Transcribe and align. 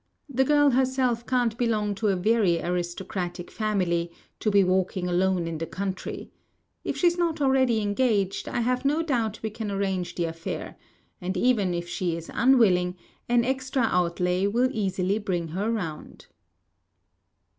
The 0.27 0.43
girl 0.43 0.71
herself 0.71 1.27
can't 1.27 1.55
belong 1.59 1.93
to 1.93 2.07
a 2.07 2.15
very 2.15 2.59
aristocratic 2.59 3.51
family 3.51 4.11
to 4.39 4.49
be 4.49 4.63
walking 4.63 5.07
alone 5.07 5.47
in 5.47 5.59
the 5.59 5.67
country. 5.67 6.31
If 6.83 6.97
she's 6.97 7.19
not 7.19 7.39
already 7.39 7.81
engaged, 7.81 8.49
I 8.49 8.61
have 8.61 8.83
no 8.83 9.03
doubt 9.03 9.43
we 9.43 9.51
can 9.51 9.69
arrange 9.69 10.15
the 10.15 10.23
affair; 10.25 10.75
and 11.21 11.37
even 11.37 11.75
if 11.75 11.87
she 11.87 12.17
is 12.17 12.31
unwilling, 12.33 12.95
an 13.29 13.45
extra 13.45 13.83
outlay 13.83 14.47
will 14.47 14.71
easily 14.73 15.19
bring 15.19 15.49
her 15.49 15.69
round. 15.69 16.25